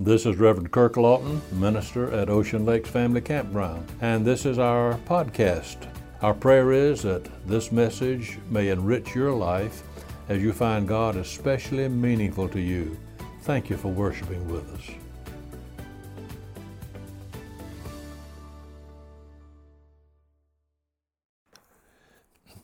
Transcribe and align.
This 0.00 0.24
is 0.24 0.38
Reverend 0.38 0.72
Kirk 0.72 0.96
Lawton, 0.96 1.42
minister 1.52 2.10
at 2.12 2.30
Ocean 2.30 2.64
Lakes 2.64 2.88
Family 2.88 3.20
Campground, 3.20 3.86
and 4.00 4.24
this 4.24 4.46
is 4.46 4.58
our 4.58 4.94
podcast. 5.04 5.86
Our 6.22 6.32
prayer 6.32 6.72
is 6.72 7.02
that 7.02 7.28
this 7.46 7.70
message 7.70 8.38
may 8.48 8.70
enrich 8.70 9.14
your 9.14 9.32
life 9.32 9.82
as 10.30 10.40
you 10.40 10.54
find 10.54 10.88
God 10.88 11.16
especially 11.16 11.86
meaningful 11.88 12.48
to 12.48 12.58
you. 12.58 12.98
Thank 13.42 13.68
you 13.68 13.76
for 13.76 13.88
worshiping 13.88 14.48
with 14.48 14.66
us. 14.72 14.90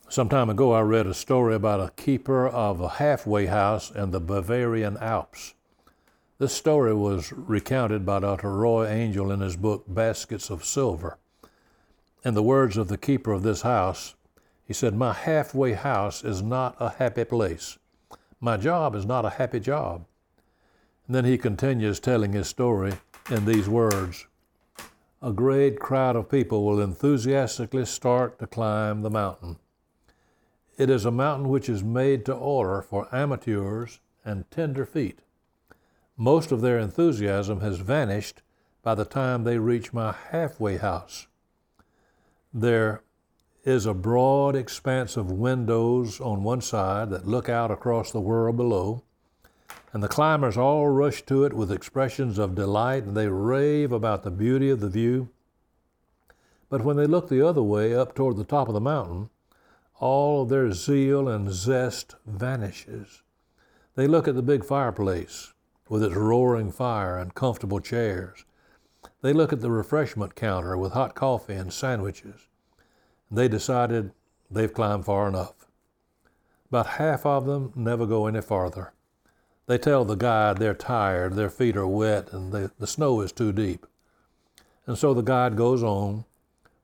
Some 0.09 0.31
time 0.31 0.49
ago, 0.49 0.73
I 0.73 0.81
read 0.81 1.07
a 1.07 1.13
story 1.13 1.55
about 1.55 1.81
a 1.81 1.93
keeper 1.95 2.49
of 2.49 2.81
a 2.81 2.89
halfway 2.89 3.45
house 3.45 3.91
in 3.91 4.13
the 4.13 4.21
Bavarian 4.21 4.97
Alps. 4.97 5.53
This 6.41 6.53
story 6.53 6.95
was 6.95 7.33
recounted 7.33 8.07
by 8.07 8.21
Dr. 8.21 8.53
Roy 8.53 8.87
Angell 8.87 9.33
in 9.33 9.41
his 9.41 9.57
book 9.57 9.83
Baskets 9.89 10.51
of 10.51 10.65
Silver. 10.65 11.19
In 12.25 12.35
the 12.35 12.45
words 12.45 12.77
of 12.77 12.87
the 12.87 12.97
keeper 12.97 13.33
of 13.33 13.43
this 13.43 13.63
house, 13.63 14.15
he 14.65 14.73
said, 14.73 14.95
My 14.95 15.13
halfway 15.13 15.73
house 15.73 16.23
is 16.23 16.41
not 16.41 16.77
a 16.79 16.91
happy 16.91 17.25
place. 17.25 17.77
My 18.41 18.57
job 18.57 18.95
is 18.95 19.05
not 19.05 19.25
a 19.25 19.31
happy 19.31 19.59
job. 19.59 20.05
And 21.09 21.17
then 21.17 21.25
he 21.25 21.39
continues 21.39 21.99
telling 21.99 22.35
his 22.35 22.47
story 22.47 22.93
in 23.29 23.45
these 23.45 23.69
words 23.69 24.29
A 25.21 25.33
great 25.33 25.81
crowd 25.81 26.15
of 26.15 26.31
people 26.31 26.65
will 26.65 26.81
enthusiastically 26.81 27.85
start 27.85 28.39
to 28.39 28.47
climb 28.47 29.03
the 29.03 29.11
mountain. 29.11 29.57
It 30.77 30.89
is 30.89 31.05
a 31.05 31.11
mountain 31.11 31.49
which 31.49 31.69
is 31.69 31.83
made 31.83 32.25
to 32.27 32.33
order 32.33 32.81
for 32.81 33.13
amateurs 33.13 33.99
and 34.25 34.49
tender 34.53 34.87
feet. 34.87 35.19
Most 36.21 36.51
of 36.51 36.63
their 36.63 36.81
enthusiasm 36.81 37.61
has 37.61 37.79
vanished 37.79 38.43
by 38.83 38.97
the 38.97 39.05
time 39.05 39.45
they 39.45 39.59
reach 39.59 39.93
my 39.93 40.11
halfway 40.31 40.77
house. 40.77 41.29
There 42.53 43.05
is 43.63 43.87
a 43.87 43.95
broad 43.95 44.57
expanse 44.57 45.17
of 45.17 45.31
windows 45.31 46.21
on 46.21 46.43
one 46.43 46.61
side 46.61 47.11
that 47.11 47.29
look 47.29 47.49
out 47.49 47.71
across 47.71 48.11
the 48.11 48.21
world 48.21 48.57
below, 48.57 49.05
and 49.93 50.03
the 50.03 50.09
climbers 50.09 50.57
all 50.57 50.89
rush 50.89 51.23
to 51.27 51.45
it 51.45 51.53
with 51.53 51.71
expressions 51.71 52.37
of 52.37 52.57
delight 52.57 53.05
and 53.05 53.17
they 53.17 53.29
rave 53.29 53.93
about 53.93 54.25
the 54.25 54.33
beauty 54.33 54.71
of 54.71 54.81
the 54.81 54.89
view. 54.89 55.29
But 56.69 56.83
when 56.83 56.97
they 56.97 57.07
look 57.07 57.29
the 57.29 57.47
other 57.47 57.63
way, 57.63 57.95
up 57.95 58.17
toward 58.17 58.39
the 58.39 58.45
top 58.45 58.67
of 58.67 58.75
the 58.75 58.81
mountain, 58.81 59.31
all 60.01 60.43
of 60.43 60.49
their 60.49 60.73
zeal 60.73 61.29
and 61.29 61.53
zest 61.53 62.17
vanishes. 62.27 63.23
They 63.95 64.09
look 64.09 64.27
at 64.27 64.35
the 64.35 64.43
big 64.43 64.65
fireplace 64.65 65.53
with 65.89 66.03
its 66.03 66.15
roaring 66.15 66.71
fire 66.71 67.19
and 67.19 67.35
comfortable 67.35 67.81
chairs. 67.81 68.45
They 69.23 69.33
look 69.33 69.53
at 69.53 69.61
the 69.61 69.71
refreshment 69.71 70.35
counter 70.35 70.77
with 70.77 70.93
hot 70.93 71.15
coffee 71.15 71.55
and 71.55 71.73
sandwiches. 71.73 72.49
They 73.31 73.49
decided 73.49 74.13
they've 74.51 74.73
climbed 74.73 75.05
far 75.05 75.29
enough. 75.29 75.67
About 76.69 76.87
half 76.87 77.25
of 77.25 77.47
them 77.47 77.73
never 77.75 78.07
go 78.07 78.27
any 78.27 78.41
farther. 78.41 78.93
They 79.67 79.79
tell 79.79 80.05
the 80.05 80.15
guide 80.15 80.59
they're 80.59 80.75
tired, 80.75 81.35
their 81.35 81.51
feet 81.51 81.77
are 81.77 81.87
wet, 81.87 82.33
and 82.33 82.53
they, 82.53 82.69
the 82.79 82.87
snow 82.87 83.21
is 83.21 83.33
too 83.33 83.53
deep. 83.53 83.87
And 84.87 84.97
so 84.97 85.13
the 85.13 85.23
guide 85.23 85.57
goes 85.57 85.83
on 85.83 86.25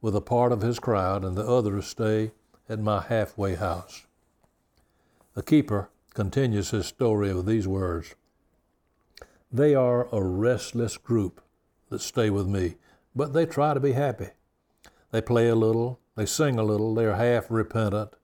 with 0.02 0.14
a 0.14 0.20
part 0.20 0.52
of 0.52 0.60
his 0.60 0.78
crowd, 0.78 1.24
and 1.24 1.36
the 1.36 1.46
others 1.46 1.86
stay 1.86 2.32
at 2.68 2.78
my 2.78 3.00
halfway 3.00 3.54
house. 3.54 4.06
The 5.34 5.42
keeper 5.42 5.88
continues 6.12 6.70
his 6.70 6.86
story 6.86 7.32
with 7.32 7.46
these 7.46 7.66
words 7.66 8.14
they 9.54 9.72
are 9.72 10.08
a 10.12 10.20
restless 10.20 10.96
group 10.96 11.40
that 11.88 12.00
stay 12.00 12.28
with 12.28 12.48
me, 12.48 12.74
but 13.14 13.32
they 13.32 13.46
try 13.46 13.72
to 13.72 13.78
be 13.78 13.92
happy. 13.92 14.30
They 15.12 15.20
play 15.20 15.48
a 15.48 15.54
little, 15.54 16.00
they 16.16 16.26
sing 16.26 16.58
a 16.58 16.64
little, 16.64 16.92
they're 16.92 17.14
half 17.14 17.52
repentant, 17.52 18.14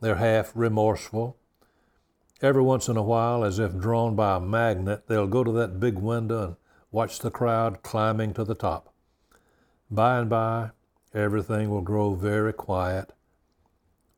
they're 0.00 0.16
half 0.16 0.50
remorseful. 0.52 1.36
Every 2.42 2.62
once 2.62 2.88
in 2.88 2.96
a 2.96 3.04
while, 3.04 3.44
as 3.44 3.60
if 3.60 3.78
drawn 3.78 4.16
by 4.16 4.36
a 4.36 4.40
magnet, 4.40 5.04
they'll 5.06 5.28
go 5.28 5.44
to 5.44 5.52
that 5.52 5.78
big 5.78 5.94
window 5.94 6.44
and 6.44 6.56
watch 6.90 7.20
the 7.20 7.30
crowd 7.30 7.84
climbing 7.84 8.34
to 8.34 8.42
the 8.42 8.56
top. 8.56 8.92
By 9.88 10.18
and 10.18 10.28
by, 10.28 10.70
everything 11.14 11.70
will 11.70 11.82
grow 11.82 12.16
very 12.16 12.52
quiet, 12.52 13.12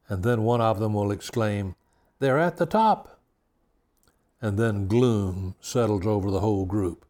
and 0.09 0.23
then 0.23 0.43
one 0.43 0.63
of 0.63 0.81
them 0.81 0.95
will 0.95 1.11
exclaim, 1.11 1.75
They're 2.19 2.39
at 2.39 2.57
the 2.57 2.65
top! 2.65 3.16
And 4.41 4.59
then 4.59 4.87
gloom 4.87 5.55
settles 5.61 6.07
over 6.07 6.31
the 6.31 6.41
whole 6.41 6.67
group. 6.67 7.05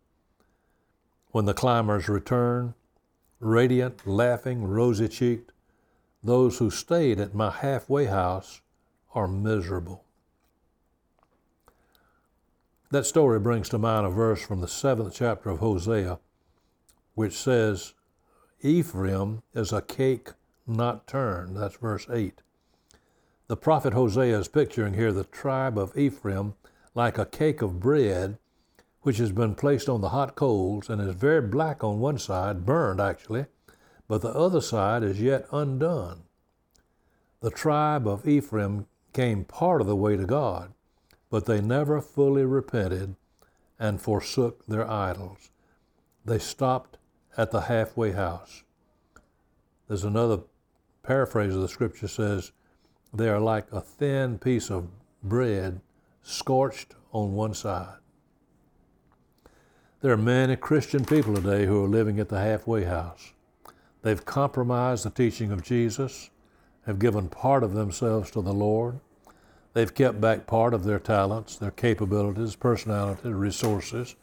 When 1.30 1.44
the 1.44 1.54
climbers 1.54 2.08
return, 2.08 2.74
radiant, 3.40 4.06
laughing, 4.06 4.64
rosy 4.64 5.08
cheeked, 5.08 5.52
those 6.22 6.58
who 6.58 6.70
stayed 6.70 7.20
at 7.20 7.34
my 7.34 7.50
halfway 7.50 8.06
house 8.06 8.60
are 9.14 9.28
miserable. 9.28 10.04
That 12.90 13.06
story 13.06 13.40
brings 13.40 13.68
to 13.70 13.78
mind 13.78 14.06
a 14.06 14.10
verse 14.10 14.40
from 14.40 14.60
the 14.60 14.68
seventh 14.68 15.14
chapter 15.14 15.50
of 15.50 15.58
Hosea, 15.58 16.18
which 17.14 17.36
says, 17.36 17.94
Ephraim 18.62 19.42
is 19.54 19.72
a 19.72 19.82
cake 19.82 20.30
not 20.66 21.06
turned. 21.06 21.56
That's 21.56 21.76
verse 21.76 22.06
8. 22.10 22.40
The 23.48 23.56
prophet 23.56 23.92
Hosea 23.92 24.38
is 24.38 24.48
picturing 24.48 24.94
here 24.94 25.12
the 25.12 25.24
tribe 25.24 25.78
of 25.78 25.96
Ephraim 25.96 26.54
like 26.96 27.18
a 27.18 27.26
cake 27.26 27.62
of 27.62 27.78
bread 27.78 28.38
which 29.02 29.18
has 29.18 29.30
been 29.30 29.54
placed 29.54 29.88
on 29.88 30.00
the 30.00 30.08
hot 30.08 30.34
coals 30.34 30.90
and 30.90 31.00
is 31.00 31.14
very 31.14 31.42
black 31.42 31.84
on 31.84 32.00
one 32.00 32.18
side, 32.18 32.66
burned 32.66 33.00
actually, 33.00 33.44
but 34.08 34.22
the 34.22 34.30
other 34.30 34.60
side 34.60 35.04
is 35.04 35.20
yet 35.20 35.46
undone. 35.52 36.22
The 37.40 37.50
tribe 37.50 38.08
of 38.08 38.26
Ephraim 38.26 38.86
came 39.12 39.44
part 39.44 39.80
of 39.80 39.86
the 39.86 39.94
way 39.94 40.16
to 40.16 40.24
God, 40.24 40.72
but 41.30 41.44
they 41.44 41.60
never 41.60 42.00
fully 42.00 42.44
repented 42.44 43.14
and 43.78 44.00
forsook 44.00 44.66
their 44.66 44.90
idols. 44.90 45.50
They 46.24 46.38
stopped 46.38 46.96
at 47.36 47.50
the 47.50 47.62
halfway 47.62 48.12
house. 48.12 48.64
There's 49.86 50.04
another 50.04 50.40
paraphrase 51.02 51.54
of 51.54 51.60
the 51.60 51.68
scripture 51.68 52.08
says, 52.08 52.52
they 53.12 53.28
are 53.28 53.38
like 53.38 53.70
a 53.70 53.80
thin 53.80 54.38
piece 54.38 54.70
of 54.70 54.88
bread 55.22 55.80
scorched 56.26 56.92
on 57.12 57.34
one 57.34 57.54
side. 57.54 57.98
There 60.00 60.12
are 60.12 60.16
many 60.16 60.56
Christian 60.56 61.04
people 61.04 61.34
today 61.36 61.66
who 61.66 61.84
are 61.84 61.88
living 61.88 62.18
at 62.18 62.28
the 62.28 62.40
halfway 62.40 62.82
house. 62.82 63.32
They've 64.02 64.24
compromised 64.24 65.04
the 65.04 65.10
teaching 65.10 65.52
of 65.52 65.62
Jesus, 65.62 66.30
have 66.84 66.98
given 66.98 67.28
part 67.28 67.62
of 67.62 67.74
themselves 67.74 68.32
to 68.32 68.42
the 68.42 68.52
Lord. 68.52 68.98
They've 69.72 69.94
kept 69.94 70.20
back 70.20 70.48
part 70.48 70.74
of 70.74 70.82
their 70.82 70.98
talents, 70.98 71.56
their 71.56 71.70
capabilities, 71.70 72.56
personality, 72.56 73.28
resources. 73.28 74.16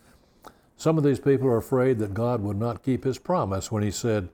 Some 0.76 0.98
of 0.98 1.06
these 1.06 1.22
people 1.22 1.48
are 1.48 1.58
afraid 1.58 2.00
that 2.00 2.14
God 2.14 2.42
would 2.42 2.58
not 2.58 2.84
keep 2.84 3.06
his 3.06 3.18
promise 3.18 3.72
when 3.72 3.82
he 3.82 3.92
said, 3.92 4.28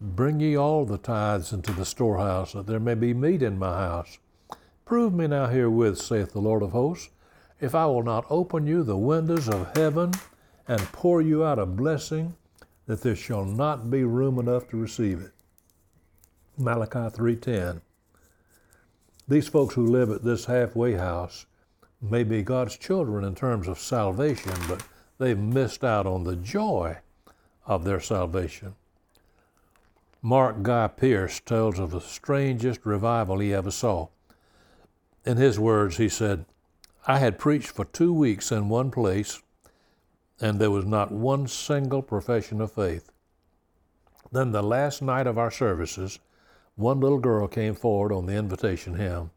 Bring 0.00 0.40
ye 0.40 0.56
all 0.56 0.86
the 0.86 0.98
tithes 0.98 1.52
into 1.52 1.72
the 1.72 1.84
storehouse, 1.84 2.52
that 2.54 2.66
there 2.66 2.80
may 2.80 2.94
be 2.94 3.12
meat 3.12 3.42
in 3.42 3.58
my 3.58 3.74
house. 3.74 4.18
Prove 4.84 5.14
me 5.14 5.26
now 5.26 5.46
herewith, 5.46 5.98
saith 5.98 6.32
the 6.32 6.40
Lord 6.40 6.62
of 6.62 6.72
hosts, 6.72 7.10
if 7.60 7.74
I 7.74 7.86
will 7.86 8.02
not 8.02 8.26
open 8.28 8.66
you 8.66 8.82
the 8.82 8.98
windows 8.98 9.48
of 9.48 9.74
heaven 9.76 10.12
and 10.68 10.80
pour 10.92 11.22
you 11.22 11.42
out 11.44 11.58
a 11.58 11.66
blessing, 11.66 12.36
that 12.86 13.00
there 13.00 13.16
shall 13.16 13.44
not 13.44 13.90
be 13.90 14.04
room 14.04 14.38
enough 14.38 14.68
to 14.68 14.76
receive 14.76 15.22
it. 15.22 15.32
Malachi 16.58 17.08
3:10. 17.10 17.80
These 19.26 19.48
folks 19.48 19.74
who 19.74 19.86
live 19.86 20.10
at 20.10 20.22
this 20.22 20.44
halfway 20.44 20.94
house 20.94 21.46
may 22.02 22.22
be 22.22 22.42
God's 22.42 22.76
children 22.76 23.24
in 23.24 23.34
terms 23.34 23.66
of 23.66 23.78
salvation, 23.78 24.52
but 24.68 24.86
they've 25.16 25.38
missed 25.38 25.82
out 25.82 26.06
on 26.06 26.24
the 26.24 26.36
joy 26.36 26.98
of 27.66 27.84
their 27.84 28.00
salvation. 28.00 28.74
Mark 30.20 30.62
Guy 30.62 30.88
Pearse 30.88 31.40
tells 31.40 31.78
of 31.78 31.90
the 31.90 32.00
strangest 32.00 32.84
revival 32.84 33.38
he 33.38 33.54
ever 33.54 33.70
saw. 33.70 34.08
In 35.24 35.38
his 35.38 35.58
words, 35.58 35.96
he 35.96 36.08
said, 36.08 36.44
I 37.06 37.18
had 37.18 37.38
preached 37.38 37.68
for 37.68 37.84
two 37.84 38.12
weeks 38.12 38.52
in 38.52 38.68
one 38.68 38.90
place, 38.90 39.42
and 40.40 40.58
there 40.58 40.70
was 40.70 40.84
not 40.84 41.12
one 41.12 41.46
single 41.46 42.02
profession 42.02 42.60
of 42.60 42.72
faith. 42.72 43.10
Then, 44.32 44.52
the 44.52 44.62
last 44.62 45.00
night 45.00 45.26
of 45.26 45.38
our 45.38 45.50
services, 45.50 46.18
one 46.76 47.00
little 47.00 47.18
girl 47.18 47.46
came 47.46 47.74
forward 47.74 48.12
on 48.12 48.26
the 48.26 48.34
invitation 48.34 48.96
hymn. 48.96 49.30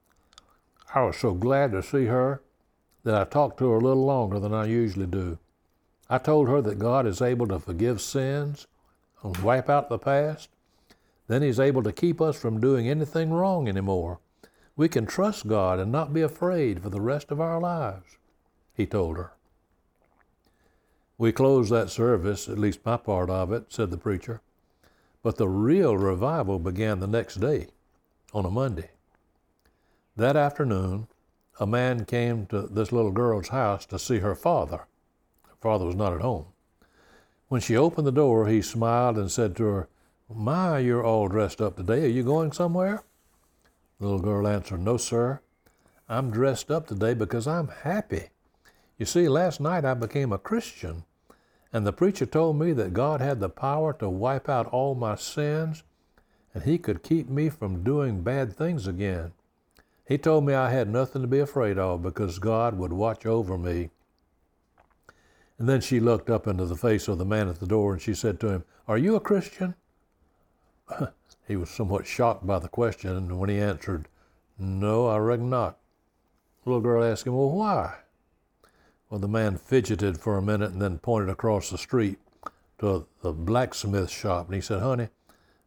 I 0.93 1.03
was 1.03 1.17
so 1.17 1.33
glad 1.33 1.71
to 1.71 1.83
see 1.83 2.05
her 2.05 2.41
that 3.03 3.15
I 3.15 3.23
talked 3.25 3.59
to 3.59 3.69
her 3.69 3.77
a 3.77 3.81
little 3.81 4.05
longer 4.05 4.39
than 4.39 4.53
I 4.53 4.65
usually 4.65 5.05
do. 5.05 5.37
I 6.09 6.17
told 6.17 6.47
her 6.47 6.61
that 6.61 6.79
God 6.79 7.05
is 7.05 7.21
able 7.21 7.47
to 7.47 7.59
forgive 7.59 8.01
sins 8.01 8.67
and 9.23 9.37
wipe 9.37 9.69
out 9.69 9.89
the 9.89 9.99
past. 9.99 10.49
Then 11.27 11.41
He's 11.41 11.59
able 11.59 11.83
to 11.83 11.91
keep 11.91 12.19
us 12.19 12.39
from 12.39 12.59
doing 12.59 12.89
anything 12.89 13.31
wrong 13.31 13.67
anymore. 13.67 14.19
We 14.77 14.87
can 14.87 15.07
trust 15.07 15.47
God 15.47 15.79
and 15.79 15.91
not 15.91 16.13
be 16.13 16.21
afraid 16.21 16.83
for 16.83 16.89
the 16.89 17.01
rest 17.01 17.31
of 17.31 17.41
our 17.41 17.59
lives, 17.59 18.17
he 18.75 18.85
told 18.85 19.17
her. 19.17 19.31
We 21.17 21.31
closed 21.31 21.71
that 21.71 21.89
service, 21.89 22.47
at 22.47 22.59
least 22.59 22.85
my 22.85 22.97
part 22.97 23.31
of 23.31 23.51
it, 23.51 23.73
said 23.73 23.89
the 23.89 23.97
preacher. 23.97 24.39
But 25.23 25.37
the 25.37 25.49
real 25.49 25.97
revival 25.97 26.59
began 26.59 26.99
the 26.99 27.07
next 27.07 27.37
day, 27.37 27.69
on 28.33 28.45
a 28.45 28.51
Monday. 28.51 28.91
That 30.15 30.35
afternoon, 30.35 31.07
a 31.59 31.65
man 31.65 32.05
came 32.05 32.45
to 32.47 32.61
this 32.61 32.91
little 32.91 33.11
girl's 33.11 33.47
house 33.47 33.83
to 33.87 33.97
see 33.97 34.19
her 34.19 34.35
father. 34.35 34.85
Her 35.47 35.55
father 35.59 35.85
was 35.85 35.95
not 35.95 36.13
at 36.13 36.21
home. 36.21 36.45
When 37.47 37.61
she 37.61 37.75
opened 37.75 38.05
the 38.05 38.11
door, 38.11 38.47
he 38.47 38.61
smiled 38.61 39.17
and 39.17 39.31
said 39.31 39.55
to 39.55 39.63
her, 39.63 39.87
My, 40.31 40.77
you're 40.77 41.03
all 41.03 41.27
dressed 41.27 41.61
up 41.61 41.77
today. 41.77 42.05
Are 42.05 42.09
you 42.09 42.21
going 42.21 42.51
somewhere? 42.51 43.03
The 43.99 44.05
little 44.05 44.19
girl 44.19 44.47
answered, 44.47 44.81
No, 44.81 44.97
sir. 44.97 45.41
I'm 46.09 46.31
dressed 46.31 46.71
up 46.71 46.87
today 46.87 47.13
because 47.13 47.47
I'm 47.47 47.67
happy. 47.67 48.29
You 48.97 49.05
see, 49.05 49.27
last 49.27 49.59
night 49.59 49.85
I 49.85 49.93
became 49.93 50.31
a 50.31 50.37
Christian, 50.37 51.03
and 51.73 51.85
the 51.85 51.93
preacher 51.93 52.25
told 52.25 52.57
me 52.57 52.73
that 52.73 52.93
God 52.93 53.21
had 53.21 53.39
the 53.39 53.49
power 53.49 53.93
to 53.93 54.09
wipe 54.09 54.47
out 54.47 54.67
all 54.67 54.95
my 54.95 55.15
sins, 55.15 55.83
and 56.53 56.63
He 56.63 56.77
could 56.77 57.03
keep 57.03 57.29
me 57.29 57.49
from 57.49 57.83
doing 57.83 58.21
bad 58.21 58.53
things 58.55 58.87
again. 58.87 59.33
He 60.07 60.17
told 60.17 60.45
me 60.45 60.53
I 60.53 60.69
had 60.69 60.89
nothing 60.89 61.21
to 61.21 61.27
be 61.27 61.39
afraid 61.39 61.77
of 61.77 62.01
because 62.01 62.39
God 62.39 62.77
would 62.77 62.93
watch 62.93 63.25
over 63.25 63.57
me. 63.57 63.89
And 65.59 65.67
then 65.67 65.81
she 65.81 65.99
looked 65.99 66.29
up 66.29 66.47
into 66.47 66.65
the 66.65 66.77
face 66.77 67.07
of 67.07 67.17
the 67.17 67.25
man 67.25 67.49
at 67.49 67.59
the 67.59 67.67
door 67.67 67.93
and 67.93 68.01
she 68.01 68.13
said 68.13 68.39
to 68.39 68.49
him, 68.49 68.63
Are 68.87 68.97
you 68.97 69.15
a 69.15 69.19
Christian? 69.19 69.75
He 71.47 71.55
was 71.55 71.69
somewhat 71.69 72.05
shocked 72.05 72.45
by 72.45 72.59
the 72.59 72.67
question, 72.67 73.15
and 73.15 73.39
when 73.39 73.49
he 73.49 73.59
answered, 73.59 74.07
No, 74.57 75.07
I 75.07 75.17
reckon 75.17 75.49
not. 75.49 75.77
The 76.63 76.69
little 76.69 76.81
girl 76.81 77.03
asked 77.03 77.25
him, 77.25 77.35
Well, 77.35 77.51
why? 77.51 77.95
Well, 79.09 79.19
the 79.19 79.27
man 79.27 79.57
fidgeted 79.57 80.19
for 80.19 80.37
a 80.37 80.41
minute 80.41 80.71
and 80.71 80.81
then 80.81 80.99
pointed 80.99 81.29
across 81.29 81.69
the 81.69 81.77
street 81.77 82.19
to 82.79 83.07
the 83.21 83.31
blacksmith 83.31 84.09
shop. 84.09 84.47
And 84.47 84.55
he 84.55 84.61
said, 84.61 84.81
Honey, 84.81 85.09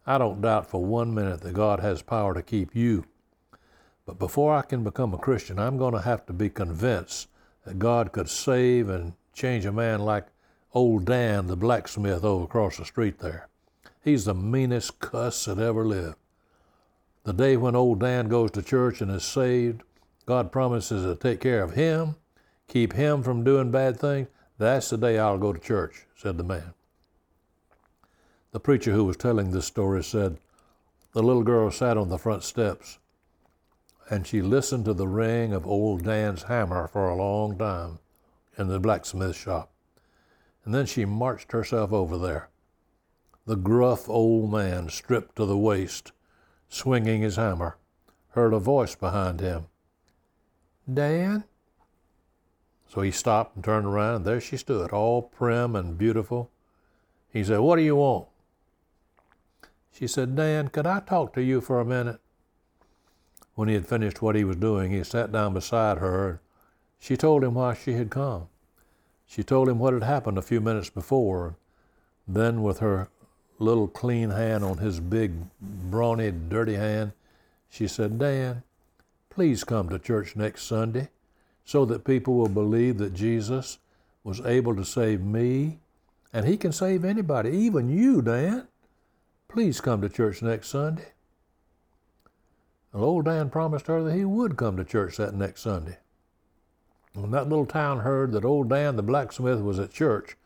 I 0.06 0.18
don't 0.18 0.42
doubt 0.42 0.66
for 0.66 0.84
one 0.84 1.14
minute 1.14 1.40
that 1.40 1.54
God 1.54 1.80
has 1.80 2.02
power 2.02 2.34
to 2.34 2.42
keep 2.42 2.76
you 2.76 3.06
but 4.10 4.18
before 4.18 4.52
I 4.56 4.62
can 4.62 4.82
become 4.82 5.14
a 5.14 5.18
Christian, 5.18 5.60
I'm 5.60 5.78
going 5.78 5.94
to 5.94 6.00
have 6.00 6.26
to 6.26 6.32
be 6.32 6.50
convinced 6.50 7.28
that 7.64 7.78
God 7.78 8.10
could 8.10 8.28
save 8.28 8.88
and 8.88 9.12
change 9.32 9.64
a 9.64 9.70
man 9.70 10.00
like 10.00 10.26
old 10.74 11.04
Dan, 11.04 11.46
the 11.46 11.54
blacksmith 11.54 12.24
over 12.24 12.42
across 12.42 12.76
the 12.76 12.84
street 12.84 13.20
there. 13.20 13.46
He's 14.02 14.24
the 14.24 14.34
meanest 14.34 14.98
cuss 14.98 15.44
that 15.44 15.58
ever 15.58 15.84
lived. 15.84 16.16
The 17.24 17.32
day 17.32 17.56
when 17.56 17.76
old 17.76 18.00
Dan 18.00 18.28
goes 18.28 18.50
to 18.52 18.62
church 18.62 19.00
and 19.00 19.10
is 19.10 19.24
saved, 19.24 19.82
God 20.26 20.50
promises 20.50 21.04
to 21.04 21.14
take 21.16 21.40
care 21.40 21.62
of 21.62 21.74
him, 21.74 22.16
keep 22.66 22.94
him 22.94 23.22
from 23.22 23.44
doing 23.44 23.70
bad 23.70 23.98
things. 23.98 24.28
That's 24.58 24.90
the 24.90 24.96
day 24.96 25.18
I'll 25.18 25.38
go 25.38 25.52
to 25.52 25.58
church, 25.58 26.06
said 26.16 26.38
the 26.38 26.44
man. 26.44 26.74
The 28.52 28.60
preacher 28.60 28.92
who 28.92 29.04
was 29.04 29.16
telling 29.16 29.50
this 29.50 29.66
story 29.66 30.02
said, 30.02 30.38
The 31.12 31.22
little 31.22 31.44
girl 31.44 31.70
sat 31.70 31.96
on 31.96 32.08
the 32.08 32.18
front 32.18 32.42
steps 32.42 32.98
and 34.10 34.26
she 34.26 34.42
listened 34.42 34.84
to 34.84 34.92
the 34.92 35.06
ring 35.06 35.52
of 35.52 35.64
old 35.64 36.02
Dan's 36.02 36.42
hammer 36.42 36.88
for 36.88 37.08
a 37.08 37.16
long 37.16 37.56
time 37.56 38.00
in 38.58 38.66
the 38.66 38.80
blacksmith 38.80 39.36
shop. 39.36 39.70
And 40.64 40.74
then 40.74 40.84
she 40.84 41.04
marched 41.04 41.52
herself 41.52 41.92
over 41.92 42.18
there. 42.18 42.48
The 43.50 43.56
gruff 43.56 44.08
old 44.08 44.52
man, 44.52 44.90
stripped 44.90 45.34
to 45.34 45.44
the 45.44 45.58
waist, 45.58 46.12
swinging 46.68 47.22
his 47.22 47.34
hammer, 47.34 47.78
heard 48.28 48.54
a 48.54 48.60
voice 48.60 48.94
behind 48.94 49.40
him. 49.40 49.66
Dan? 50.88 51.42
So 52.86 53.00
he 53.00 53.10
stopped 53.10 53.56
and 53.56 53.64
turned 53.64 53.86
around, 53.86 54.14
and 54.14 54.24
there 54.24 54.40
she 54.40 54.56
stood, 54.56 54.92
all 54.92 55.20
prim 55.22 55.74
and 55.74 55.98
beautiful. 55.98 56.52
He 57.28 57.42
said, 57.42 57.58
What 57.58 57.74
do 57.74 57.82
you 57.82 57.96
want? 57.96 58.28
She 59.90 60.06
said, 60.06 60.36
Dan, 60.36 60.68
could 60.68 60.86
I 60.86 61.00
talk 61.00 61.32
to 61.32 61.42
you 61.42 61.60
for 61.60 61.80
a 61.80 61.84
minute? 61.84 62.20
When 63.56 63.66
he 63.66 63.74
had 63.74 63.88
finished 63.88 64.22
what 64.22 64.36
he 64.36 64.44
was 64.44 64.54
doing, 64.54 64.92
he 64.92 65.02
sat 65.02 65.32
down 65.32 65.54
beside 65.54 65.98
her. 65.98 66.28
And 66.28 66.38
she 67.00 67.16
told 67.16 67.42
him 67.42 67.54
why 67.54 67.74
she 67.74 67.94
had 67.94 68.10
come. 68.10 68.46
She 69.26 69.42
told 69.42 69.68
him 69.68 69.80
what 69.80 69.92
had 69.92 70.04
happened 70.04 70.38
a 70.38 70.42
few 70.42 70.60
minutes 70.60 70.88
before. 70.88 71.56
Then, 72.28 72.62
with 72.62 72.78
her 72.78 73.08
little 73.60 73.86
clean 73.86 74.30
hand 74.30 74.64
on 74.64 74.78
his 74.78 74.98
big, 74.98 75.32
brawny, 75.60 76.30
dirty 76.30 76.74
hand, 76.74 77.12
she 77.68 77.86
said, 77.86 78.18
Dan, 78.18 78.62
please 79.28 79.62
come 79.62 79.88
to 79.90 79.98
church 79.98 80.34
next 80.34 80.64
Sunday 80.64 81.08
so 81.64 81.84
that 81.84 82.04
people 82.04 82.34
will 82.34 82.48
believe 82.48 82.98
that 82.98 83.14
Jesus 83.14 83.78
was 84.24 84.40
able 84.40 84.74
to 84.74 84.84
save 84.84 85.20
me 85.20 85.78
and 86.32 86.46
he 86.46 86.56
can 86.56 86.72
save 86.72 87.04
anybody, 87.04 87.50
even 87.50 87.88
you, 87.88 88.22
Dan. 88.22 88.66
Please 89.48 89.80
come 89.80 90.00
to 90.00 90.08
church 90.08 90.42
next 90.42 90.68
Sunday. 90.68 91.08
Well, 92.92 93.04
old 93.04 93.24
Dan 93.26 93.50
promised 93.50 93.86
her 93.86 94.02
that 94.02 94.14
he 94.14 94.24
would 94.24 94.56
come 94.56 94.76
to 94.76 94.84
church 94.84 95.16
that 95.16 95.34
next 95.34 95.62
Sunday. 95.62 95.98
When 97.12 97.30
that 97.32 97.48
little 97.48 97.66
town 97.66 98.00
heard 98.00 98.32
that 98.32 98.44
old 98.44 98.68
Dan 98.68 98.96
the 98.96 99.02
blacksmith 99.02 99.60
was 99.60 99.78
at 99.78 99.92
church, 99.92 100.36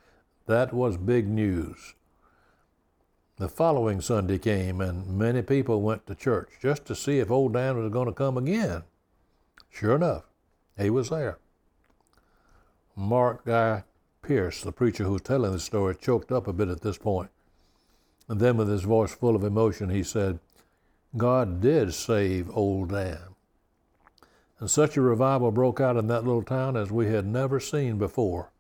that 0.47 0.73
was 0.73 0.97
big 0.97 1.29
news. 1.29 1.95
The 3.37 3.49
following 3.49 4.01
Sunday 4.01 4.39
came, 4.39 4.81
and 4.81 5.19
many 5.19 5.43
people 5.43 5.83
went 5.83 6.07
to 6.07 6.15
church 6.15 6.51
just 6.63 6.85
to 6.85 6.95
see 6.95 7.19
if 7.19 7.33
old 7.33 7.55
Dan 7.55 7.77
was 7.77 7.91
going 7.91 8.07
to 8.07 8.13
come 8.13 8.39
again. 8.39 8.85
Sure 9.69 9.97
enough, 9.97 10.23
he 10.79 10.89
was 10.89 11.11
there. 11.11 11.39
Mark 12.95 13.45
Guy 13.45 13.83
Pearse, 14.23 14.63
the 14.63 14.71
preacher 14.71 15.03
who 15.03 15.15
was 15.15 15.23
telling 15.23 15.51
the 15.51 15.59
story, 15.59 15.97
choked 15.97 16.31
up 16.31 16.47
a 16.47 16.53
bit 16.53 16.69
at 16.69 16.83
this 16.83 16.97
point. 16.97 17.31
And 18.29 18.39
then, 18.39 18.57
with 18.57 18.69
his 18.69 18.83
voice 18.83 19.13
full 19.13 19.35
of 19.35 19.43
emotion, 19.43 19.91
he 19.91 20.05
said, 20.05 20.39
God 21.17 21.61
did 21.61 21.93
save 21.93 22.49
old 22.57 22.91
Dan. 22.91 23.35
And 24.61 24.71
such 24.71 24.97
a 24.97 25.01
revival 25.01 25.51
broke 25.51 25.81
out 25.81 25.97
in 25.97 26.07
that 26.07 26.25
little 26.25 26.45
town 26.45 26.77
as 26.77 26.93
we 26.93 27.09
had 27.09 27.27
never 27.27 27.59
seen 27.59 27.99
before, 27.99 28.53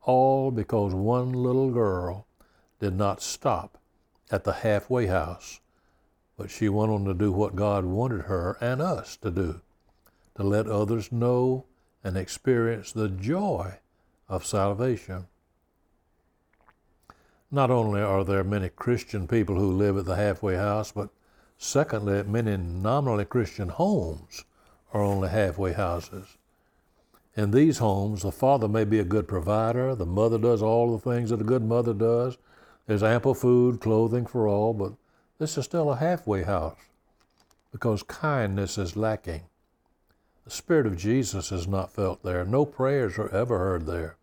all 0.00 0.50
because 0.50 0.94
one 0.94 1.34
little 1.34 1.70
girl 1.70 2.26
did 2.78 2.94
not 2.94 3.20
stop 3.20 3.76
at 4.30 4.44
the 4.44 4.52
halfway 4.52 5.06
house, 5.06 5.60
but 6.36 6.50
she 6.50 6.68
went 6.68 6.92
on 6.92 7.04
to 7.04 7.14
do 7.14 7.32
what 7.32 7.56
God 7.56 7.84
wanted 7.84 8.22
her 8.22 8.56
and 8.60 8.80
us 8.80 9.16
to 9.18 9.30
do 9.30 9.60
to 10.36 10.42
let 10.42 10.66
others 10.66 11.12
know 11.12 11.66
and 12.02 12.16
experience 12.16 12.92
the 12.92 13.08
joy 13.08 13.78
of 14.28 14.46
salvation. 14.46 15.26
Not 17.50 17.70
only 17.70 18.00
are 18.00 18.24
there 18.24 18.44
many 18.44 18.68
Christian 18.68 19.26
people 19.26 19.56
who 19.56 19.72
live 19.72 19.96
at 19.96 20.04
the 20.04 20.16
halfway 20.16 20.54
house, 20.54 20.92
but 20.92 21.10
Secondly, 21.62 22.22
many 22.22 22.56
nominally 22.56 23.26
Christian 23.26 23.68
homes 23.68 24.46
are 24.94 25.02
only 25.02 25.28
halfway 25.28 25.74
houses. 25.74 26.38
In 27.36 27.50
these 27.50 27.76
homes, 27.76 28.22
the 28.22 28.32
father 28.32 28.66
may 28.66 28.84
be 28.84 28.98
a 28.98 29.04
good 29.04 29.28
provider, 29.28 29.94
the 29.94 30.06
mother 30.06 30.38
does 30.38 30.62
all 30.62 30.90
the 30.90 30.98
things 30.98 31.28
that 31.28 31.42
a 31.42 31.44
good 31.44 31.62
mother 31.62 31.92
does. 31.92 32.38
There's 32.90 33.04
ample 33.04 33.34
food, 33.34 33.80
clothing 33.80 34.26
for 34.26 34.48
all, 34.48 34.74
but 34.74 34.94
this 35.38 35.56
is 35.56 35.64
still 35.64 35.92
a 35.92 35.96
halfway 35.96 36.42
house 36.42 36.76
because 37.70 38.02
kindness 38.02 38.78
is 38.78 38.96
lacking. 38.96 39.42
The 40.44 40.50
Spirit 40.50 40.86
of 40.88 40.96
Jesus 40.96 41.52
is 41.52 41.68
not 41.68 41.92
felt 41.92 42.24
there. 42.24 42.44
No 42.44 42.66
prayers 42.66 43.16
are 43.16 43.32
ever 43.32 43.60
heard 43.60 43.86
there. 43.86 44.16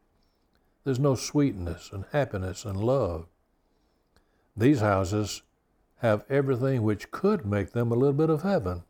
There's 0.84 1.00
no 1.00 1.16
sweetness 1.16 1.92
and 1.94 2.04
happiness 2.12 2.66
and 2.66 2.78
love. 2.84 3.28
These 4.58 4.82
houses 4.82 5.44
have 6.00 6.26
everything 6.30 6.84
which 6.84 7.10
could 7.10 7.46
make 7.46 7.72
them 7.72 7.90
a 7.90 7.96
little 7.96 8.12
bit 8.12 8.30
of 8.30 8.42
heaven, 8.42 8.84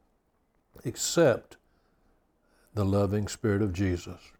except 0.86 1.56
the 2.74 2.84
loving 2.84 3.28
Spirit 3.28 3.62
of 3.62 3.74
Jesus. 3.74 4.32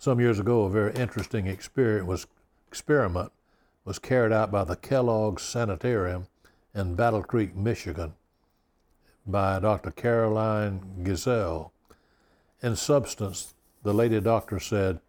Some 0.00 0.18
years 0.18 0.40
ago, 0.40 0.64
a 0.64 0.70
very 0.70 0.92
interesting 0.94 1.46
experiment 1.46 2.06
was, 2.08 2.26
experiment 2.66 3.30
was 3.84 3.98
carried 3.98 4.32
out 4.32 4.50
by 4.50 4.64
the 4.64 4.76
Kellogg 4.76 5.40
Sanitarium 5.40 6.26
in 6.74 6.94
Battle 6.94 7.22
Creek, 7.22 7.56
Michigan, 7.56 8.14
by 9.26 9.58
Dr. 9.58 9.90
Caroline 9.90 11.02
Gesell. 11.02 11.70
In 12.62 12.76
substance, 12.76 13.54
the 13.82 13.94
lady 13.94 14.20
doctor 14.20 14.60
said, 14.60 15.00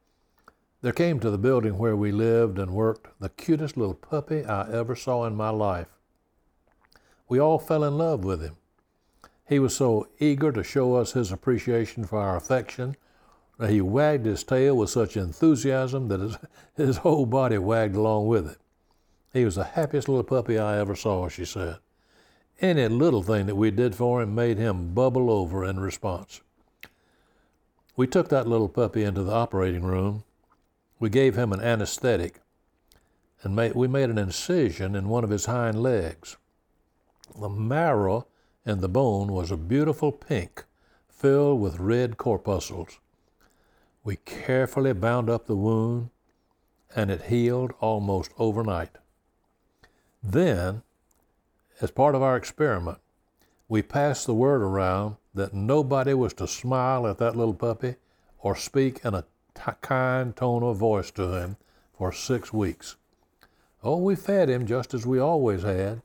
there 0.81 0.93
came 0.93 1.19
to 1.19 1.29
the 1.29 1.37
building 1.37 1.77
where 1.77 1.95
we 1.95 2.11
lived 2.11 2.57
and 2.57 2.71
worked 2.71 3.07
the 3.19 3.29
cutest 3.29 3.77
little 3.77 3.93
puppy 3.93 4.43
I 4.43 4.71
ever 4.71 4.95
saw 4.95 5.25
in 5.25 5.35
my 5.35 5.49
life. 5.49 5.89
We 7.29 7.39
all 7.39 7.59
fell 7.59 7.83
in 7.83 7.97
love 7.97 8.23
with 8.23 8.41
him. 8.41 8.57
He 9.47 9.59
was 9.59 9.75
so 9.75 10.07
eager 10.19 10.51
to 10.51 10.63
show 10.63 10.95
us 10.95 11.11
his 11.11 11.31
appreciation 11.31 12.05
for 12.05 12.19
our 12.19 12.35
affection 12.35 12.95
that 13.61 13.69
he 13.69 13.79
wagged 13.79 14.25
his 14.25 14.43
tail 14.43 14.75
with 14.75 14.89
such 14.89 15.15
enthusiasm 15.15 16.07
that 16.07 16.19
his, 16.19 16.37
his 16.75 16.97
whole 16.97 17.27
body 17.27 17.59
wagged 17.59 17.95
along 17.95 18.25
with 18.25 18.49
it. 18.49 18.57
He 19.31 19.45
was 19.45 19.53
the 19.53 19.63
happiest 19.63 20.09
little 20.09 20.23
puppy 20.23 20.57
I 20.57 20.79
ever 20.79 20.95
saw, 20.95 21.29
she 21.29 21.45
said. 21.45 21.77
Any 22.59 22.87
little 22.87 23.21
thing 23.21 23.45
that 23.45 23.55
we 23.55 23.69
did 23.69 23.93
for 23.93 24.19
him 24.19 24.33
made 24.33 24.57
him 24.57 24.95
bubble 24.95 25.29
over 25.29 25.63
in 25.63 25.79
response. 25.79 26.41
We 27.95 28.07
took 28.07 28.29
that 28.29 28.47
little 28.47 28.67
puppy 28.67 29.03
into 29.03 29.21
the 29.21 29.31
operating 29.31 29.83
room 29.83 30.23
We 30.99 31.09
gave 31.09 31.35
him 31.35 31.53
an 31.53 31.61
anesthetic 31.61 32.39
and 33.43 33.55
made, 33.55 33.75
we 33.75 33.87
made 33.87 34.09
an 34.09 34.17
incision 34.17 34.95
in 34.95 35.07
one 35.07 35.23
of 35.23 35.29
his 35.29 35.45
hind 35.45 35.83
legs. 35.83 36.35
The 37.39 37.49
marrow 37.49 38.25
in 38.65 38.81
the 38.81 38.89
bone 38.89 39.31
was 39.31 39.51
a 39.51 39.57
beautiful 39.57 40.11
pink, 40.11 40.65
filled 41.07 41.61
with 41.61 41.79
red 41.79 42.17
corpuscles. 42.17 42.99
We 44.03 44.15
carefully 44.15 44.93
bound 44.93 45.29
up 45.29 45.45
the 45.45 45.55
wound, 45.55 46.09
and 46.95 47.11
it 47.11 47.23
healed 47.23 47.73
almost 47.79 48.31
overnight. 48.37 48.97
Then, 50.23 50.81
as 51.79 51.91
part 51.91 52.15
of 52.15 52.21
our 52.21 52.35
experiment, 52.35 52.97
we 53.69 53.81
passed 53.81 54.25
the 54.25 54.33
word 54.33 54.61
around 54.61 55.17
that 55.33 55.53
nobody 55.53 56.13
was 56.13 56.33
to 56.33 56.47
smile 56.47 57.07
at 57.07 57.19
that 57.19 57.35
little 57.35 57.53
puppy 57.53 57.95
or 58.39 58.55
speak 58.55 59.05
in 59.05 59.13
a 59.13 59.25
t- 59.55 59.71
kind 59.81 60.35
tone 60.35 60.63
of 60.63 60.77
voice 60.77 61.11
to 61.11 61.33
him 61.33 61.57
for 61.93 62.11
six 62.11 62.51
weeks. 62.51 62.95
Oh, 63.83 63.97
we 63.97 64.15
fed 64.15 64.49
him 64.49 64.65
just 64.65 64.93
as 64.93 65.05
we 65.05 65.19
always 65.19 65.63
had, 65.63 66.01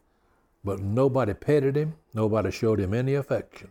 but 0.62 0.80
nobody 0.80 1.34
petted 1.34 1.76
him, 1.76 1.94
nobody 2.14 2.50
showed 2.50 2.78
him 2.78 2.94
any 2.94 3.14
affection. 3.14 3.70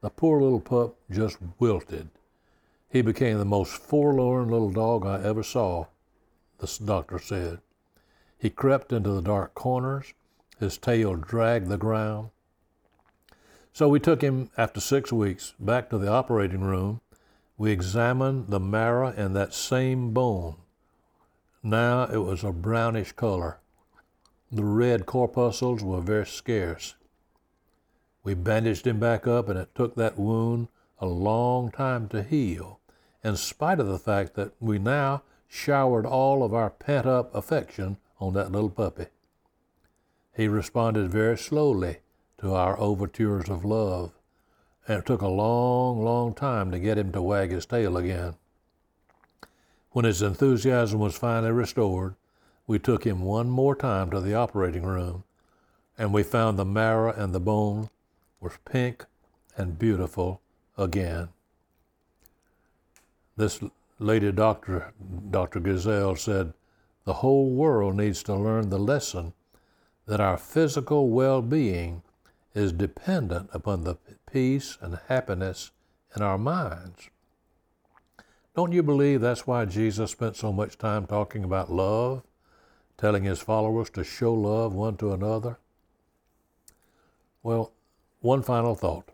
The 0.00 0.10
poor 0.10 0.40
little 0.40 0.60
pup 0.60 0.96
just 1.10 1.38
wilted. 1.58 2.08
He 2.90 3.02
became 3.02 3.38
the 3.38 3.44
most 3.44 3.72
forlorn 3.72 4.48
little 4.48 4.70
dog 4.70 5.06
I 5.06 5.22
ever 5.22 5.44
saw, 5.44 5.86
the 6.58 6.78
doctor 6.84 7.20
said. 7.20 7.60
He 8.36 8.50
crept 8.50 8.92
into 8.92 9.10
the 9.10 9.22
dark 9.22 9.54
corners, 9.54 10.12
his 10.58 10.76
tail 10.76 11.14
dragged 11.14 11.68
the 11.68 11.78
ground. 11.78 12.30
So 13.72 13.88
we 13.88 14.00
took 14.00 14.22
him, 14.22 14.50
after 14.58 14.80
six 14.80 15.12
weeks, 15.12 15.54
back 15.60 15.88
to 15.90 15.98
the 15.98 16.10
operating 16.10 16.62
room. 16.62 17.00
We 17.56 17.70
examined 17.70 18.48
the 18.48 18.58
marrow 18.58 19.12
in 19.12 19.34
that 19.34 19.54
same 19.54 20.12
bone. 20.12 20.56
Now 21.62 22.04
it 22.04 22.18
was 22.18 22.42
a 22.42 22.52
brownish 22.52 23.12
color. 23.12 23.60
The 24.50 24.64
red 24.64 25.06
corpuscles 25.06 25.84
were 25.84 26.00
very 26.00 26.26
scarce. 26.26 26.96
We 28.24 28.34
bandaged 28.34 28.86
him 28.86 28.98
back 28.98 29.28
up, 29.28 29.48
and 29.48 29.58
it 29.58 29.74
took 29.76 29.94
that 29.94 30.18
wound 30.18 30.68
a 30.98 31.06
long 31.06 31.70
time 31.70 32.08
to 32.08 32.22
heal, 32.22 32.79
in 33.22 33.36
spite 33.36 33.80
of 33.80 33.86
the 33.86 33.98
fact 33.98 34.34
that 34.34 34.52
we 34.60 34.78
now 34.78 35.22
showered 35.48 36.06
all 36.06 36.42
of 36.42 36.54
our 36.54 36.70
pent 36.70 37.06
up 37.06 37.34
affection 37.34 37.96
on 38.20 38.32
that 38.34 38.52
little 38.52 38.70
puppy. 38.70 39.06
He 40.34 40.48
responded 40.48 41.10
very 41.10 41.36
slowly 41.36 41.98
to 42.38 42.54
our 42.54 42.78
overtures 42.78 43.48
of 43.48 43.64
love, 43.64 44.12
and 44.86 45.00
it 45.00 45.06
took 45.06 45.20
a 45.20 45.28
long, 45.28 46.02
long 46.02 46.34
time 46.34 46.70
to 46.70 46.78
get 46.78 46.98
him 46.98 47.12
to 47.12 47.20
wag 47.20 47.50
his 47.50 47.66
tail 47.66 47.96
again. 47.96 48.34
When 49.90 50.04
his 50.04 50.22
enthusiasm 50.22 51.00
was 51.00 51.18
finally 51.18 51.52
restored, 51.52 52.14
we 52.66 52.78
took 52.78 53.04
him 53.04 53.22
one 53.22 53.50
more 53.50 53.74
time 53.74 54.10
to 54.10 54.20
the 54.20 54.34
operating 54.34 54.84
room, 54.84 55.24
and 55.98 56.14
we 56.14 56.22
found 56.22 56.58
the 56.58 56.64
marrow 56.64 57.12
and 57.12 57.34
the 57.34 57.40
bone 57.40 57.90
were 58.38 58.52
pink 58.64 59.04
and 59.56 59.78
beautiful 59.78 60.40
again. 60.78 61.30
This 63.36 63.60
lady 63.98 64.32
doctor, 64.32 64.92
Dr. 65.30 65.60
Gazelle, 65.60 66.16
said 66.16 66.52
the 67.04 67.14
whole 67.14 67.50
world 67.50 67.96
needs 67.96 68.22
to 68.24 68.34
learn 68.34 68.70
the 68.70 68.78
lesson 68.78 69.32
that 70.06 70.20
our 70.20 70.36
physical 70.36 71.08
well 71.08 71.40
being 71.42 72.02
is 72.54 72.72
dependent 72.72 73.48
upon 73.52 73.84
the 73.84 73.96
peace 74.30 74.76
and 74.80 74.98
happiness 75.08 75.70
in 76.16 76.22
our 76.22 76.38
minds. 76.38 77.10
Don't 78.56 78.72
you 78.72 78.82
believe 78.82 79.20
that's 79.20 79.46
why 79.46 79.64
Jesus 79.64 80.10
spent 80.10 80.36
so 80.36 80.52
much 80.52 80.76
time 80.76 81.06
talking 81.06 81.44
about 81.44 81.72
love, 81.72 82.22
telling 82.98 83.24
his 83.24 83.40
followers 83.40 83.90
to 83.90 84.04
show 84.04 84.34
love 84.34 84.74
one 84.74 84.96
to 84.96 85.12
another? 85.12 85.58
Well, 87.42 87.72
one 88.20 88.42
final 88.42 88.74
thought. 88.74 89.10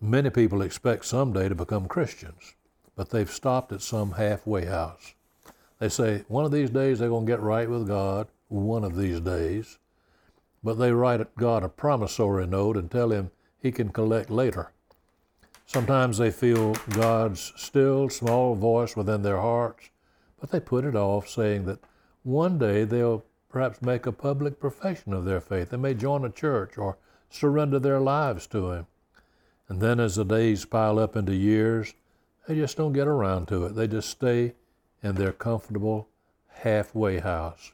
Many 0.00 0.30
people 0.30 0.62
expect 0.62 1.04
someday 1.04 1.48
to 1.48 1.54
become 1.54 1.86
Christians, 1.86 2.54
but 2.96 3.10
they've 3.10 3.30
stopped 3.30 3.72
at 3.72 3.82
some 3.82 4.12
halfway 4.12 4.66
house. 4.66 5.14
They 5.78 5.88
say, 5.88 6.24
one 6.28 6.44
of 6.44 6.52
these 6.52 6.70
days 6.70 6.98
they're 6.98 7.08
going 7.08 7.26
to 7.26 7.32
get 7.32 7.40
right 7.40 7.68
with 7.68 7.88
God, 7.88 8.28
one 8.48 8.84
of 8.84 8.96
these 8.96 9.20
days, 9.20 9.78
but 10.62 10.74
they 10.74 10.92
write 10.92 11.34
God 11.36 11.64
a 11.64 11.68
promissory 11.68 12.46
note 12.46 12.76
and 12.76 12.90
tell 12.90 13.10
him 13.10 13.30
he 13.60 13.72
can 13.72 13.88
collect 13.88 14.30
later. 14.30 14.72
Sometimes 15.66 16.18
they 16.18 16.30
feel 16.30 16.74
God's 16.90 17.52
still 17.56 18.08
small 18.08 18.54
voice 18.54 18.94
within 18.94 19.22
their 19.22 19.40
hearts, 19.40 19.90
but 20.38 20.50
they 20.50 20.60
put 20.60 20.84
it 20.84 20.94
off, 20.94 21.28
saying 21.28 21.64
that 21.64 21.80
one 22.22 22.58
day 22.58 22.84
they'll 22.84 23.24
perhaps 23.48 23.82
make 23.82 24.06
a 24.06 24.12
public 24.12 24.60
profession 24.60 25.12
of 25.12 25.24
their 25.24 25.40
faith. 25.40 25.70
They 25.70 25.76
may 25.76 25.94
join 25.94 26.24
a 26.24 26.30
church 26.30 26.76
or 26.78 26.98
surrender 27.30 27.78
their 27.78 28.00
lives 28.00 28.46
to 28.48 28.70
Him. 28.72 28.86
And 29.68 29.80
then 29.80 30.00
as 30.00 30.16
the 30.16 30.24
days 30.24 30.64
pile 30.64 30.98
up 30.98 31.16
into 31.16 31.34
years, 31.34 31.94
they 32.46 32.54
just 32.54 32.76
don't 32.76 32.92
get 32.92 33.06
around 33.06 33.46
to 33.48 33.64
it. 33.66 33.74
They 33.74 33.86
just 33.86 34.10
stay 34.10 34.54
in 35.02 35.14
their 35.14 35.32
comfortable 35.32 36.08
halfway 36.48 37.18
house. 37.18 37.72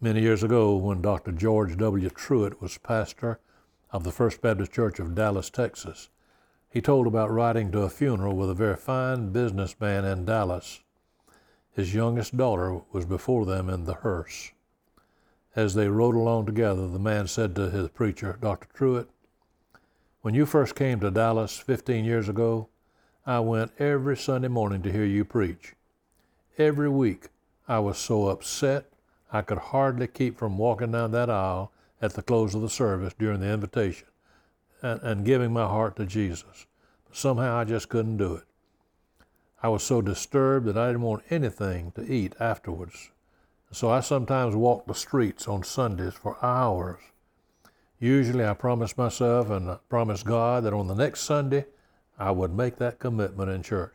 Many 0.00 0.20
years 0.20 0.42
ago, 0.42 0.76
when 0.76 1.00
Dr. 1.00 1.32
George 1.32 1.76
W. 1.76 2.10
Truett 2.10 2.60
was 2.60 2.78
pastor 2.78 3.40
of 3.90 4.04
the 4.04 4.12
First 4.12 4.42
Baptist 4.42 4.72
Church 4.72 4.98
of 4.98 5.14
Dallas, 5.14 5.48
Texas. 5.48 6.10
He 6.68 6.82
told 6.82 7.06
about 7.06 7.30
riding 7.30 7.72
to 7.72 7.82
a 7.82 7.88
funeral 7.88 8.36
with 8.36 8.50
a 8.50 8.54
very 8.54 8.76
fine 8.76 9.30
businessman 9.32 10.04
in 10.04 10.26
Dallas. 10.26 10.80
His 11.72 11.94
youngest 11.94 12.36
daughter 12.36 12.80
was 12.92 13.06
before 13.06 13.46
them 13.46 13.70
in 13.70 13.84
the 13.84 13.94
hearse. 13.94 14.52
As 15.54 15.74
they 15.74 15.88
rode 15.88 16.14
along 16.14 16.44
together, 16.44 16.86
the 16.86 16.98
man 16.98 17.26
said 17.26 17.54
to 17.56 17.70
his 17.70 17.88
preacher, 17.88 18.38
Dr. 18.40 18.68
Truett, 18.74 19.08
When 20.26 20.34
you 20.34 20.44
first 20.44 20.74
came 20.74 20.98
to 20.98 21.10
Dallas 21.12 21.56
15 21.56 22.04
years 22.04 22.28
ago, 22.28 22.68
I 23.24 23.38
went 23.38 23.70
every 23.78 24.16
Sunday 24.16 24.48
morning 24.48 24.82
to 24.82 24.90
hear 24.90 25.04
you 25.04 25.24
preach. 25.24 25.74
Every 26.58 26.88
week, 26.88 27.28
I 27.68 27.78
was 27.78 27.96
so 27.96 28.26
upset 28.26 28.90
I 29.30 29.42
could 29.42 29.58
hardly 29.58 30.08
keep 30.08 30.36
from 30.36 30.58
walking 30.58 30.90
down 30.90 31.12
that 31.12 31.30
aisle 31.30 31.70
at 32.02 32.14
the 32.14 32.24
close 32.24 32.56
of 32.56 32.62
the 32.62 32.68
service 32.68 33.14
during 33.16 33.38
the 33.38 33.52
invitation 33.52 34.08
and, 34.82 35.00
and 35.02 35.24
giving 35.24 35.52
my 35.52 35.68
heart 35.68 35.94
to 35.94 36.06
Jesus. 36.06 36.66
But 37.06 37.16
somehow 37.16 37.58
I 37.58 37.62
just 37.62 37.88
couldn't 37.88 38.16
do 38.16 38.34
it. 38.34 38.46
I 39.62 39.68
was 39.68 39.84
so 39.84 40.02
disturbed 40.02 40.66
that 40.66 40.76
I 40.76 40.88
didn't 40.88 41.02
want 41.02 41.22
anything 41.30 41.92
to 41.92 42.02
eat 42.02 42.34
afterwards. 42.40 43.12
So 43.70 43.90
I 43.90 44.00
sometimes 44.00 44.56
walked 44.56 44.88
the 44.88 44.94
streets 44.96 45.46
on 45.46 45.62
Sundays 45.62 46.14
for 46.14 46.36
hours. 46.44 46.98
Usually 47.98 48.44
I 48.44 48.54
promised 48.54 48.98
myself 48.98 49.48
and 49.48 49.70
I 49.70 49.78
promised 49.88 50.26
God 50.26 50.64
that 50.64 50.74
on 50.74 50.86
the 50.86 50.94
next 50.94 51.20
Sunday 51.20 51.64
I 52.18 52.30
would 52.30 52.54
make 52.54 52.76
that 52.76 52.98
commitment 52.98 53.50
in 53.50 53.62
church. 53.62 53.94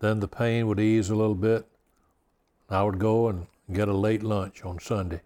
Then 0.00 0.20
the 0.20 0.28
pain 0.28 0.66
would 0.66 0.80
ease 0.80 1.08
a 1.08 1.14
little 1.14 1.34
bit. 1.34 1.66
I 2.68 2.82
would 2.82 2.98
go 2.98 3.28
and 3.28 3.46
get 3.72 3.88
a 3.88 3.92
late 3.92 4.22
lunch 4.22 4.64
on 4.64 4.80
Sunday. 4.80 5.20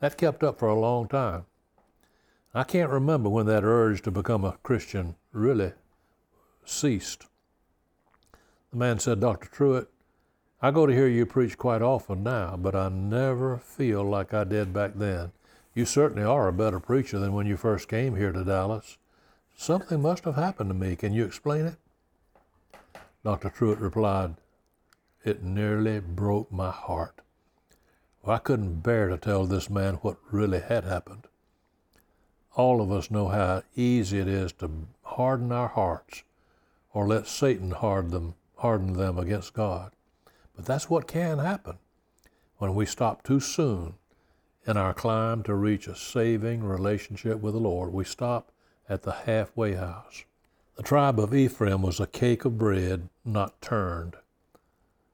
That 0.00 0.16
kept 0.16 0.44
up 0.44 0.58
for 0.58 0.68
a 0.68 0.78
long 0.78 1.08
time. 1.08 1.46
I 2.54 2.64
can't 2.64 2.90
remember 2.90 3.28
when 3.28 3.46
that 3.46 3.64
urge 3.64 4.02
to 4.02 4.10
become 4.10 4.44
a 4.44 4.56
Christian 4.62 5.16
really 5.32 5.72
ceased. 6.64 7.26
The 8.70 8.76
man 8.76 8.98
said, 8.98 9.20
Dr. 9.20 9.48
Truett, 9.48 9.88
I 10.62 10.70
go 10.70 10.86
to 10.86 10.92
hear 10.92 11.06
you 11.06 11.26
preach 11.26 11.58
quite 11.58 11.82
often 11.82 12.22
now, 12.22 12.56
but 12.56 12.74
I 12.74 12.88
never 12.88 13.58
feel 13.58 14.02
like 14.04 14.32
I 14.32 14.44
did 14.44 14.72
back 14.72 14.92
then. 14.94 15.32
You 15.76 15.84
certainly 15.84 16.24
are 16.24 16.48
a 16.48 16.54
better 16.54 16.80
preacher 16.80 17.18
than 17.18 17.34
when 17.34 17.46
you 17.46 17.58
first 17.58 17.86
came 17.86 18.16
here 18.16 18.32
to 18.32 18.42
Dallas. 18.42 18.96
Something 19.54 20.00
must 20.00 20.24
have 20.24 20.36
happened 20.36 20.70
to 20.70 20.74
me. 20.74 20.96
Can 20.96 21.12
you 21.12 21.26
explain 21.26 21.66
it? 21.66 21.76
Dr. 23.22 23.50
Truett 23.50 23.78
replied, 23.78 24.36
It 25.22 25.42
nearly 25.42 26.00
broke 26.00 26.50
my 26.50 26.70
heart. 26.70 27.20
I 28.26 28.38
couldn't 28.38 28.80
bear 28.80 29.10
to 29.10 29.18
tell 29.18 29.44
this 29.44 29.68
man 29.68 29.96
what 29.96 30.16
really 30.30 30.60
had 30.60 30.84
happened. 30.84 31.26
All 32.54 32.80
of 32.80 32.90
us 32.90 33.10
know 33.10 33.28
how 33.28 33.62
easy 33.74 34.18
it 34.18 34.28
is 34.28 34.52
to 34.54 34.70
harden 35.02 35.52
our 35.52 35.68
hearts 35.68 36.22
or 36.94 37.06
let 37.06 37.26
Satan 37.26 37.72
harden 37.72 38.12
them, 38.12 38.34
harden 38.56 38.94
them 38.94 39.18
against 39.18 39.52
God. 39.52 39.92
But 40.54 40.64
that's 40.64 40.88
what 40.88 41.06
can 41.06 41.36
happen 41.36 41.76
when 42.56 42.74
we 42.74 42.86
stop 42.86 43.22
too 43.22 43.40
soon 43.40 43.96
in 44.66 44.76
our 44.76 44.92
climb 44.92 45.42
to 45.44 45.54
reach 45.54 45.86
a 45.86 45.94
saving 45.94 46.64
relationship 46.64 47.40
with 47.40 47.54
the 47.54 47.60
Lord. 47.60 47.92
We 47.92 48.04
stop 48.04 48.50
at 48.88 49.02
the 49.02 49.12
halfway 49.12 49.74
house. 49.74 50.24
The 50.76 50.82
tribe 50.82 51.18
of 51.20 51.34
Ephraim 51.34 51.82
was 51.82 52.00
a 52.00 52.06
cake 52.06 52.44
of 52.44 52.58
bread 52.58 53.08
not 53.24 53.60
turned. 53.62 54.16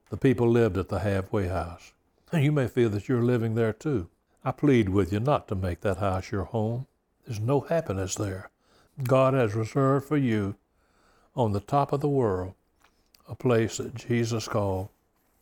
The 0.09 0.17
people 0.17 0.49
lived 0.49 0.77
at 0.77 0.89
the 0.89 0.99
halfway 0.99 1.47
house. 1.47 1.93
You 2.33 2.51
may 2.51 2.67
feel 2.67 2.89
that 2.89 3.07
you're 3.07 3.21
living 3.21 3.55
there 3.55 3.73
too. 3.73 4.09
I 4.43 4.51
plead 4.51 4.89
with 4.89 5.13
you 5.13 5.19
not 5.19 5.47
to 5.47 5.55
make 5.55 5.81
that 5.81 5.97
house 5.97 6.31
your 6.31 6.43
home. 6.45 6.87
There's 7.25 7.39
no 7.39 7.61
happiness 7.61 8.15
there. 8.15 8.49
God 9.03 9.33
has 9.33 9.55
reserved 9.55 10.05
for 10.05 10.17
you 10.17 10.55
on 11.35 11.53
the 11.53 11.59
top 11.59 11.93
of 11.93 12.01
the 12.01 12.09
world 12.09 12.53
a 13.29 13.35
place 13.35 13.77
that 13.77 13.95
Jesus 13.95 14.47
called 14.47 14.89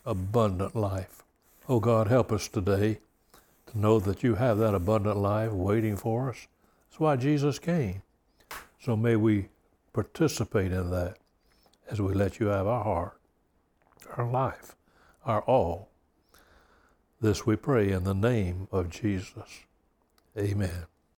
abundant 0.06 0.76
life. 0.76 1.24
Oh 1.68 1.80
God, 1.80 2.08
help 2.08 2.32
us 2.32 2.48
today 2.48 3.00
to 3.72 3.80
know 3.80 4.00
that 4.00 4.24
you 4.24 4.36
have 4.36 4.58
that 4.58 4.76
abundant 4.76 5.18
life 5.18 5.52
waiting 5.52 5.96
for 5.96 6.30
us. 6.30 6.48
That's 6.90 7.00
why 7.00 7.16
Jesus 7.16 7.60
came. 7.60 8.02
So 8.80 8.96
may 8.96 9.16
we 9.16 9.50
participate 9.94 10.72
in 10.72 10.90
that 10.92 11.18
as 11.90 12.02
we 12.02 12.14
let 12.14 12.40
you 12.40 12.48
have 12.48 12.68
our 12.68 12.84
heart, 12.84 13.20
our 14.18 14.30
life, 14.30 14.76
our 15.26 15.42
all. 15.42 15.90
This 17.20 17.46
we 17.46 17.56
pray 17.56 17.92
in 17.92 18.04
the 18.04 18.16
name 18.16 18.68
of 18.72 18.90
Jesus. 18.90 19.62
Amen. 20.38 20.91